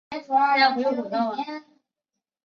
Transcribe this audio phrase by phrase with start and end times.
[0.09, 1.63] 麦丝玛拉成立于雷焦艾米利亚。